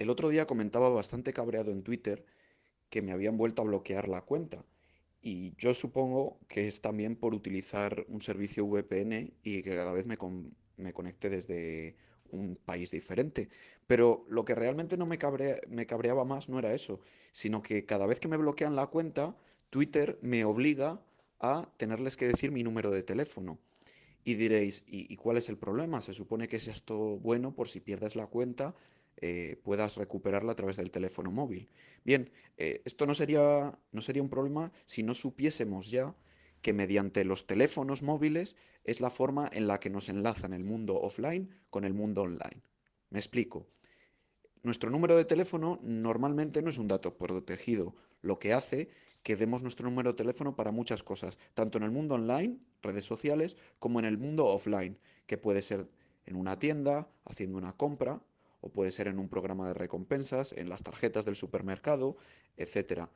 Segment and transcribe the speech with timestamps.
[0.00, 2.26] El otro día comentaba bastante cabreado en Twitter
[2.90, 4.64] que me habían vuelto a bloquear la cuenta.
[5.22, 10.06] Y yo supongo que es también por utilizar un servicio VPN y que cada vez
[10.06, 11.96] me, con- me conecte desde
[12.30, 13.48] un país diferente.
[13.86, 17.00] Pero lo que realmente no me cabre- me cabreaba más no era eso,
[17.32, 19.36] sino que cada vez que me bloquean la cuenta,
[19.70, 21.00] Twitter me obliga
[21.40, 23.58] a tenerles que decir mi número de teléfono.
[24.24, 26.00] Y diréis, ¿y, y cuál es el problema?
[26.00, 28.74] Se supone que es esto bueno por si pierdes la cuenta,
[29.20, 31.68] eh, puedas recuperarla a través del teléfono móvil.
[32.04, 36.14] Bien, eh, esto no sería, no sería un problema si no supiésemos ya
[36.62, 41.00] que mediante los teléfonos móviles es la forma en la que nos enlazan el mundo
[41.00, 42.62] offline con el mundo online.
[43.10, 43.66] Me explico.
[44.62, 48.90] Nuestro número de teléfono normalmente no es un dato protegido, lo que hace
[49.22, 53.04] que demos nuestro número de teléfono para muchas cosas, tanto en el mundo online, redes
[53.04, 55.90] sociales, como en el mundo offline, que puede ser
[56.24, 58.22] en una tienda, haciendo una compra,
[58.60, 62.16] o puede ser en un programa de recompensas, en las tarjetas del supermercado,
[62.56, 63.10] etcétera.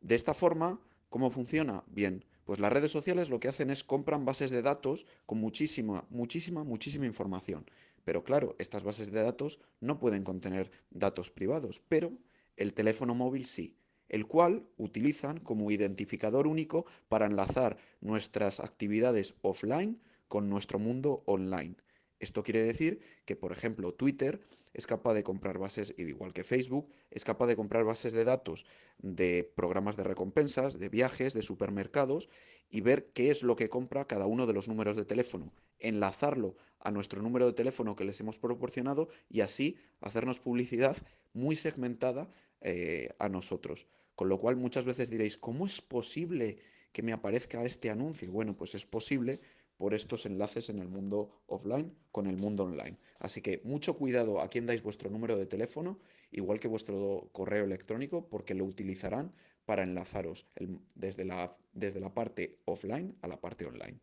[0.00, 1.84] De esta forma, ¿cómo funciona?
[1.86, 6.06] Bien, pues las redes sociales lo que hacen es compran bases de datos con muchísima,
[6.10, 7.66] muchísima, muchísima información.
[8.04, 12.12] Pero claro, estas bases de datos no pueden contener datos privados, pero
[12.56, 13.76] el teléfono móvil sí,
[14.08, 21.74] el cual utilizan como identificador único para enlazar nuestras actividades offline con nuestro mundo online.
[22.18, 24.40] Esto quiere decir que, por ejemplo, Twitter
[24.72, 28.66] es capaz de comprar bases, igual que Facebook, es capaz de comprar bases de datos
[28.98, 32.28] de programas de recompensas, de viajes, de supermercados
[32.70, 36.56] y ver qué es lo que compra cada uno de los números de teléfono, enlazarlo
[36.80, 40.96] a nuestro número de teléfono que les hemos proporcionado y así hacernos publicidad
[41.32, 42.30] muy segmentada
[42.62, 43.86] eh, a nosotros.
[44.14, 46.58] Con lo cual muchas veces diréis, ¿cómo es posible
[46.92, 48.32] que me aparezca este anuncio?
[48.32, 49.40] Bueno, pues es posible
[49.76, 52.96] por estos enlaces en el mundo offline con el mundo online.
[53.18, 55.98] Así que mucho cuidado a quién dais vuestro número de teléfono,
[56.30, 59.32] igual que vuestro correo electrónico, porque lo utilizarán
[59.64, 60.46] para enlazaros
[60.94, 63.98] desde la, desde la parte offline a la parte online.